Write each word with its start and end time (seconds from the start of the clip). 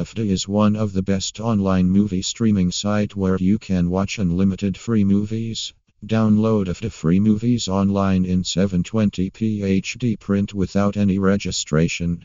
Afdah 0.00 0.30
is 0.30 0.48
one 0.48 0.76
of 0.76 0.94
the 0.94 1.02
best 1.02 1.40
online 1.40 1.90
movie 1.90 2.22
streaming 2.22 2.70
site 2.70 3.14
where 3.14 3.36
you 3.36 3.58
can 3.58 3.90
watch 3.90 4.18
unlimited 4.18 4.78
free 4.78 5.04
movies. 5.04 5.74
Download 6.06 6.68
Afdah 6.68 6.90
free 6.90 7.20
movies 7.20 7.68
online 7.68 8.24
in 8.24 8.42
720p 8.42 9.60
HD 9.82 10.18
print 10.18 10.54
without 10.54 10.96
any 10.96 11.18
registration. 11.18 12.24